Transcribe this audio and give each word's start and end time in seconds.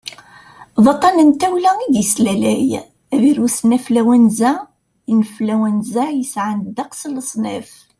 d 0.83 0.85
aṭṭan 0.93 1.17
n 1.27 1.31
tawla 1.39 1.71
i 1.85 1.87
d-yeslalay 1.93 2.67
ubirus 3.15 3.57
n 3.69 3.71
anflwanza 3.77 4.51
influenza 5.13 6.03
yesɛan 6.19 6.59
ddeqs 6.67 7.01
n 7.07 7.11
leṣnaf 7.17 7.69